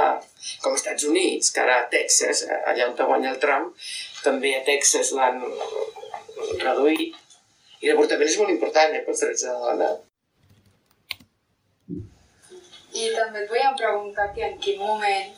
[0.63, 3.76] com als Estats Units, que ara a Texas, allà on guanya el Trump,
[4.23, 5.43] també a Texas l'han
[6.63, 7.19] reduït.
[7.84, 9.91] I l'avortament és molt important eh, pels drets de la dona.
[12.93, 15.30] I també et volíem preguntar que en quin moment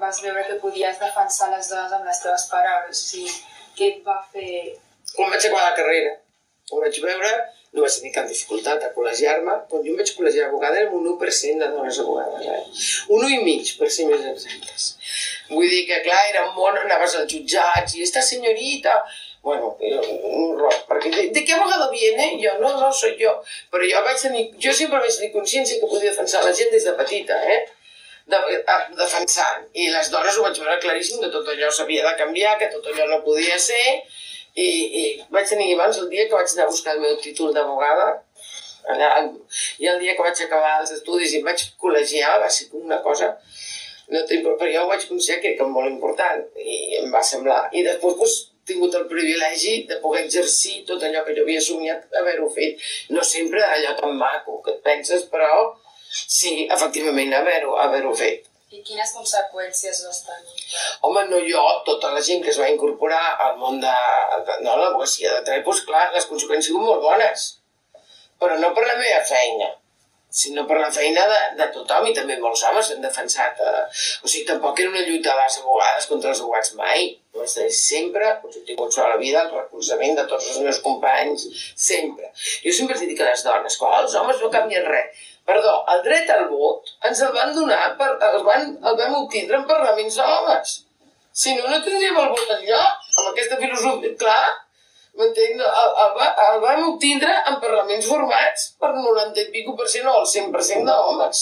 [0.00, 3.32] vas veure que podies defensar les dones amb les teves paraules, o sigui,
[3.78, 4.50] què et va fer...
[5.14, 6.12] Quan vaig acabar la carrera,
[6.70, 7.32] ho vaig veure,
[7.72, 9.56] no vaig tenir cap dificultat a col·legiar-me.
[9.70, 12.62] Quan jo em vaig col·legiar abogada érem un 1% de dones abogades, eh?
[13.14, 14.86] Un 1 i mig, per ser més exactes.
[15.50, 18.96] Vull dir que, clar, era món, anaves als jutjats i esta senyorita
[19.42, 22.26] bueno, un horror, perquè de, de què abogado viene?
[22.42, 23.32] Jo, no, no, soy jo.
[23.72, 26.84] Però jo vaig tenir, jo sempre vaig tenir consciència que podia defensar la gent des
[26.84, 27.60] de petita, eh?
[28.30, 29.64] De, a, defensant.
[29.72, 32.90] I les dones ho vaig veure claríssim, que tot allò s'havia de canviar, que tot
[32.92, 34.02] allò no podia ser,
[34.54, 34.68] i,
[35.00, 38.08] i vaig tenir abans el dia que vaig anar a buscar el meu títol d'abogada,
[39.78, 43.02] i el dia que vaig acabar els estudis i em vaig col·legiar, va ser una
[43.04, 43.34] cosa
[44.10, 47.60] no però jo ho vaig considerar que era molt important i em va semblar.
[47.72, 48.38] I després doncs,
[48.70, 52.82] tingut el privilegi de poder exercir tot allò que jo havia somiat haver-ho fet.
[53.14, 55.50] No sempre allò tan maco que et penses, però
[56.10, 58.49] sí, efectivament, haver-ho haver, -ho, fet.
[58.70, 60.60] I quines conseqüències vas tenir?
[61.06, 63.94] Home, no jo, tota la gent que es va incorporar al món de,
[64.46, 67.48] de no, l'advocacia de Trepos, clar, les conseqüències sigut molt bones.
[68.38, 69.72] Però no per la meva feina,
[70.30, 73.58] sinó per la feina de, de tothom i també molts homes han defensat.
[73.58, 73.82] Eh,
[74.22, 77.10] o sigui, tampoc era una lluita de les abogades contra els abogats mai.
[77.34, 80.78] No és sempre, doncs he tingut tota la vida el recolzament de tots els meus
[80.86, 82.30] companys, sempre.
[82.62, 85.26] Jo sempre els dic a les dones que els homes no canvien res.
[85.50, 89.58] Perdó, el dret al vot ens el van donar, per, el, van, el vam obtindre
[89.58, 90.74] en parlaments d'homes.
[91.42, 93.06] Si no, no tindríem el vot enlloc.
[93.18, 94.44] Amb aquesta filosofia, clar,
[95.18, 95.62] M'entenc?
[95.66, 100.28] El, el, el vam obtindre en parlaments formats per 90 i per cent o el
[100.32, 101.40] 100% d'homes.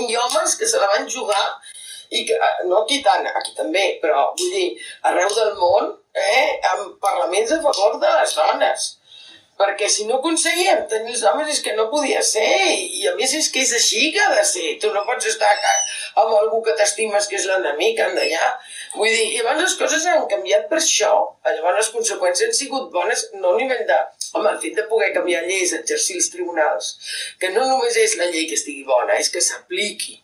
[0.00, 1.42] I homes que se la van jugar
[2.10, 4.70] i que, eh, no aquí tant, aquí també, però vull dir,
[5.10, 8.88] arreu del món, eh, amb parlaments a favor de les dones
[9.60, 12.48] perquè si no aconseguíem tenir els homes és que no podia ser,
[12.96, 15.50] i a més és que és així que ha de ser, tu no pots estar
[15.60, 18.46] amb algú que t'estimes que és l'enemic, han d'allà.
[18.94, 21.12] Vull dir, i abans les coses han canviat per això,
[21.44, 24.00] llavors les conseqüències han sigut bones, no a nivell de...
[24.30, 26.92] Home, el fet de poder canviar lleis, exercir els tribunals,
[27.42, 30.20] que no només és la llei que estigui bona, és que s'apliqui.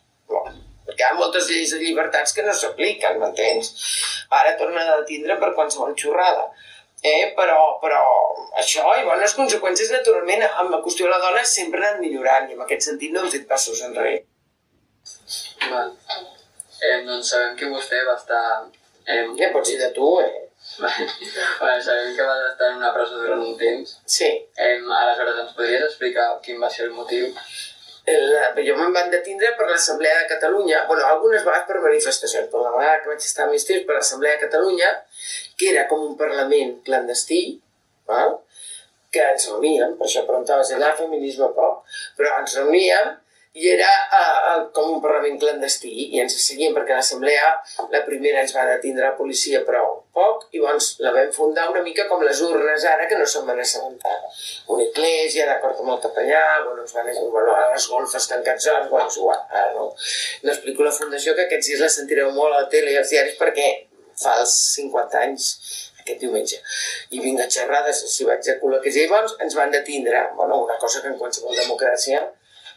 [0.86, 3.72] Perquè hi ha moltes lleis de llibertats que no s'apliquen, m'entens?
[4.30, 6.46] Ara tornen a tindre per qualsevol xorrada
[7.10, 7.32] eh?
[7.36, 8.00] però, però
[8.62, 12.56] això i bones conseqüències, naturalment, amb la qüestió de la dona sempre han millorant i
[12.56, 14.24] en aquest sentit no hem fet passos enrere.
[15.70, 15.94] Val.
[16.80, 18.42] Eh, doncs sabem que vostè va estar...
[19.06, 20.46] Eh, ja pots dir de tu, eh?
[20.78, 23.96] bueno, sabem que vas estar en una presó durant un temps.
[24.04, 24.28] Sí.
[24.56, 27.30] Eh, aleshores, ens podries explicar quin va ser el motiu?
[28.06, 32.62] El, jo me'n van detindre per l'Assemblea de Catalunya, bueno, algunes vegades per manifestacions, però
[32.62, 34.92] la vegada que vaig estar més temps per l'Assemblea de Catalunya,
[35.58, 37.42] que era com un parlament clandestí,
[38.10, 38.36] val?
[39.16, 41.86] que ens reuníem, per això preguntaves allà, feminisme poc,
[42.18, 43.14] però ens reuníem
[43.56, 47.52] i era uh, com un parlament clandestí i ens seguien perquè l'assemblea
[47.94, 49.82] la primera ens va detindre la policia però
[50.16, 53.48] poc i llavors la vam fundar una mica com les urnes ara que no se'n
[53.48, 54.14] van assabentar
[54.74, 58.88] una església d'acord amb el capellà bueno, ens van, bueno, a les golfes tancats hores,
[58.92, 59.88] bueno, és igual, ara no,
[60.44, 63.12] no explico la fundació que aquests dies la sentireu molt a la tele i als
[63.14, 63.68] diaris perquè
[64.20, 65.50] fa els 50 anys
[66.00, 66.60] aquest diumenge.
[67.16, 71.02] I vinc a xerrades, si vaig a col·locar llavors ens van detindre, bueno, una cosa
[71.02, 72.22] que en qualsevol democràcia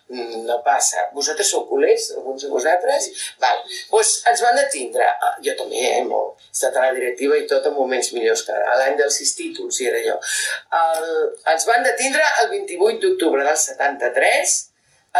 [0.10, 1.06] no passa.
[1.14, 3.06] Vosaltres sou culers, alguns de vosaltres?
[3.06, 3.14] Sí.
[3.42, 3.62] Val.
[3.92, 6.42] Pues ens van detindre, ah, jo també, eh, molt.
[6.48, 9.82] He estat a la directiva i tot en moments millors que l'any dels sis títols,
[9.82, 10.18] i era jo.
[10.82, 11.10] El,
[11.54, 14.58] ens van detindre el 28 d'octubre del 73,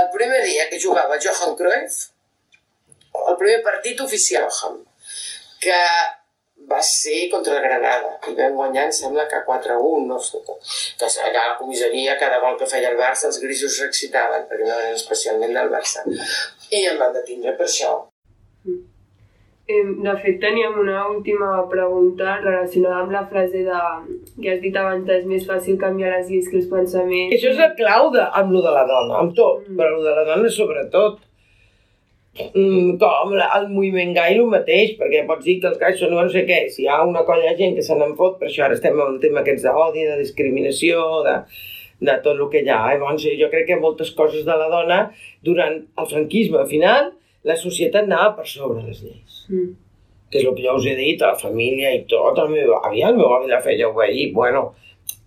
[0.02, 2.10] el primer dia que jugava Johan Cruyff,
[3.28, 4.50] el primer partit oficial,
[5.60, 5.80] que
[6.72, 11.10] va ser contra el Granada i vam guanyar, em sembla que 4-1, no sé, que
[11.10, 14.78] allà a la comissaria cada gol que feia el Barça els grisos s'excitaven perquè no
[14.78, 17.98] eren especialment del Barça i em van detindre per això.
[19.70, 23.82] De fet, teníem una última pregunta relacionada amb la frase de
[24.42, 27.36] que has dit abans és més fàcil canviar les lleis que els pensaments.
[27.38, 29.78] Això és la clau de, amb lo de la dona, amb tot, mm.
[29.78, 31.29] però lo de la dona sobretot mm,
[33.02, 36.46] com el moviment gai el mateix, perquè pots dir que els gais són no sé
[36.48, 38.78] què, si hi ha una colla de gent que se n'en fot, per això ara
[38.78, 41.36] estem amb el tema aquests d'odi, de discriminació, de,
[42.08, 42.80] de tot el que hi ha.
[42.94, 42.98] Eh?
[42.98, 45.00] Llavors, jo crec que moltes coses de la dona,
[45.46, 47.14] durant el franquisme, al final,
[47.48, 49.44] la societat anava per sobre les lleis.
[49.50, 49.72] Mm.
[50.30, 52.76] Que és el que jo us he dit, a la família i tot, el meu
[52.80, 54.70] avi, el meu avi la feia obeir, bueno,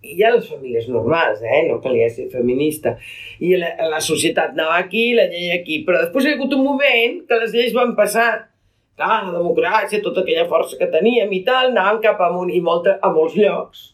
[0.03, 1.62] i ha les famílies normals, eh?
[1.69, 2.97] no calia ser feminista.
[3.41, 6.67] I la, la societat anava aquí, la llei aquí, però després hi ha hagut un
[6.67, 8.29] moment que les lleis van passar
[8.99, 12.99] clar, la democràcia, tota aquella força que teníem i tal, anaven cap amunt i molta,
[13.01, 13.93] a molts llocs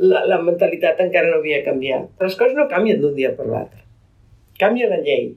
[0.00, 2.08] la, la mentalitat encara no havia canviat.
[2.24, 3.84] Les coses no canvien d'un dia per l'altre.
[4.60, 5.34] Canvia la llei.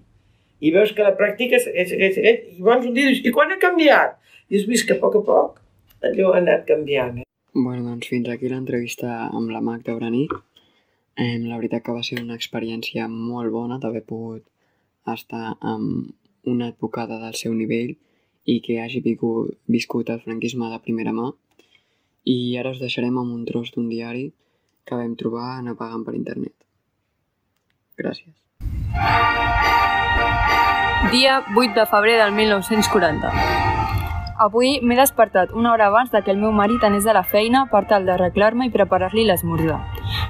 [0.64, 3.52] I veus que la pràctica és, és, és, i llavors un dia dius, i quan
[3.52, 4.16] ha canviat?
[4.48, 5.60] I has vist que a poc a poc
[6.08, 7.23] allò ha anat canviant.
[7.56, 10.32] Bueno, doncs fins aquí l'entrevista amb la Magda Uranic.
[11.14, 14.42] Eh, la veritat que va ser una experiència molt bona d'haver pogut
[15.14, 17.94] estar amb una advocada del seu nivell
[18.50, 21.30] i que hagi viscut, viscut el franquisme de primera mà.
[22.26, 24.32] I ara us deixarem amb un tros d'un diari
[24.84, 26.56] que vam trobar navegant per internet.
[28.02, 28.34] Gràcies.
[31.14, 33.73] Dia 8 de febrer del 1940.
[34.44, 37.62] Avui m'he despertat una hora abans de que el meu marit anés a la feina
[37.72, 39.78] per tal d'arreglar-me i preparar-li l'esmorzar.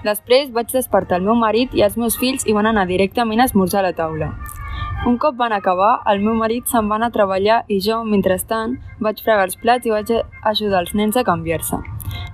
[0.05, 3.47] Després vaig despertar el meu marit i els meus fills i van anar directament a
[3.49, 4.29] esmorzar a la taula.
[5.09, 8.77] Un cop van acabar, el meu marit se'n va anar a treballar i jo, mentrestant,
[9.01, 10.13] vaig fregar els plats i vaig
[10.53, 11.81] ajudar els nens a canviar-se.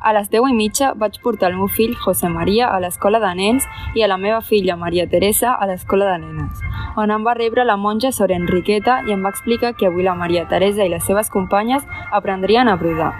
[0.01, 3.33] A les 10 i mitja vaig portar el meu fill José Maria a l'escola de
[3.35, 3.65] nens
[3.95, 6.61] i a la meva filla Maria Teresa a l'escola de nenes,
[6.95, 10.15] on em va rebre la monja Sor Enriqueta i em va explicar que avui la
[10.15, 13.11] Maria Teresa i les seves companyes aprendrien a brodar.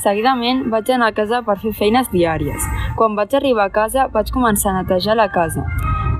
[0.00, 2.66] Seguidament vaig anar a casa per fer feines diàries.
[2.96, 5.66] Quan vaig arribar a casa vaig començar a netejar la casa.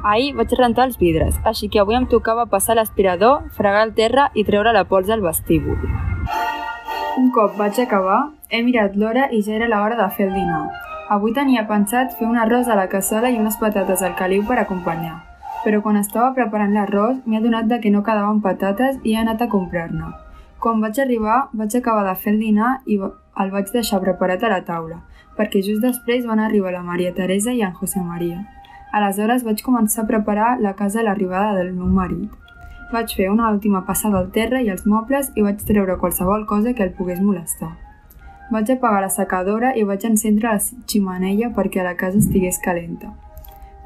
[0.05, 4.31] Ahir vaig rentar els vidres, així que avui em tocava passar l'aspirador, fregar el terra
[4.35, 5.81] i treure la pols al vestíbul.
[7.21, 10.63] Un cop vaig acabar, he mirat l'hora i ja era l'hora de fer el dinar.
[11.15, 14.59] Avui tenia pensat fer un arròs a la cassola i unes patates al caliu per
[14.59, 15.17] acompanyar,
[15.65, 19.43] però quan estava preparant l'arròs m'he adonat de que no quedaven patates i he anat
[19.43, 20.13] a comprar-ne.
[20.61, 24.51] Quan vaig arribar, vaig acabar de fer el dinar i el vaig deixar preparat a
[24.53, 25.03] la taula,
[25.37, 28.43] perquè just després van arribar la Maria Teresa i en José Maria.
[28.93, 32.31] Aleshores vaig començar a preparar la casa a l'arribada del meu marit.
[32.93, 36.75] Vaig fer una última passada al terra i els mobles i vaig treure qualsevol cosa
[36.75, 37.90] que el pogués molestar.
[38.51, 43.13] Vaig apagar la secadora i vaig encendre la ximeneia perquè la casa estigués calenta.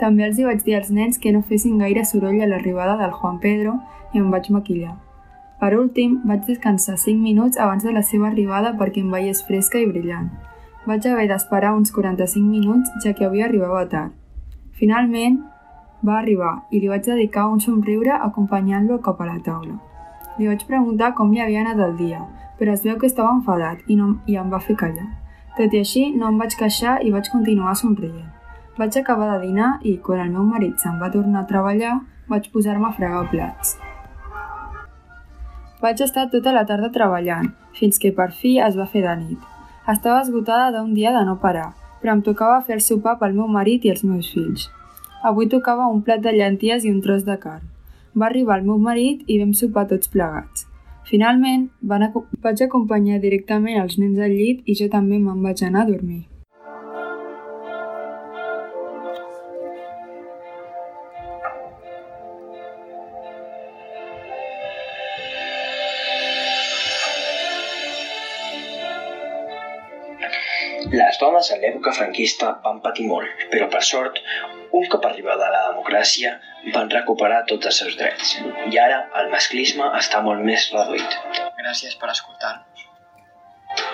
[0.00, 3.12] També els hi vaig dir als nens que no fessin gaire soroll a l'arribada del
[3.12, 3.74] Juan Pedro
[4.12, 4.94] i em vaig maquillar.
[5.60, 9.78] Per últim, vaig descansar 5 minuts abans de la seva arribada perquè em veiés fresca
[9.78, 10.30] i brillant.
[10.86, 14.12] Vaig haver d'esperar uns 45 minuts ja que havia arribat tard.
[14.80, 15.42] Finalment,
[16.04, 19.76] va arribar i li vaig dedicar un somriure acompanyant-lo cap a la taula.
[20.38, 22.24] Li vaig preguntar com li havia anat el dia,
[22.58, 25.06] però es veu que estava enfadat i, no, i em va fer callar.
[25.58, 28.30] Tot i així, no em vaig queixar i vaig continuar somrient.
[28.78, 31.98] Vaig acabar de dinar i, quan el meu marit se'n va tornar a treballar,
[32.30, 33.76] vaig posar-me a fregar plats.
[35.84, 39.50] Vaig estar tota la tarda treballant, fins que per fi es va fer de nit.
[39.92, 43.50] Estava esgotada d'un dia de no parar, però em tocava fer el sopar pel meu
[43.52, 44.70] marit i els meus fills.
[45.22, 47.68] Avui tocava un plat de llenties i un tros de carn.
[48.16, 50.63] Va arribar el meu marit i vam sopar tots plegats.
[51.08, 52.04] Finalment, van
[52.44, 56.22] vaig acompanyar directament els nens al llit i jo també me'n vaig anar a dormir.
[70.94, 74.20] Les dones a l'època franquista van patir molt, però per sort,
[74.72, 76.36] un cop arribada la democràcia,
[76.72, 78.36] van recuperar tots els seus drets.
[78.72, 81.18] I ara el masclisme està molt més reduït.
[81.58, 82.86] Gràcies per escoltar-nos.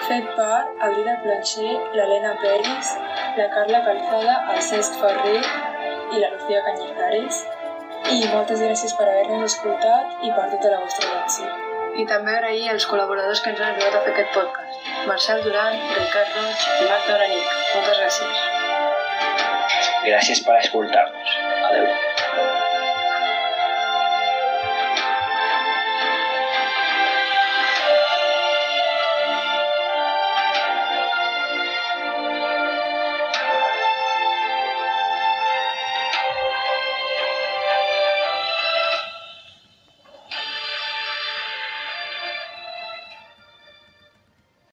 [0.06, 2.92] Fet per el Dida Plancher, l'Helena Peris,
[3.38, 7.40] la Carla Calzada, el Cesc Ferrer i la Lucía Cañizares.
[8.10, 11.48] I moltes gràcies per haver-nos escoltat i per tota la vostra atenció.
[12.00, 14.86] I també agrair als col·laboradors que ens han ajudat a fer aquest podcast.
[15.10, 17.50] Marcel Duran, Ricard Roig i Marc Doranic.
[17.74, 18.46] Moltes gràcies.
[20.06, 21.36] Gràcies per escoltar-nos.
[21.70, 22.09] Adeu.
[22.36, 22.69] Bye.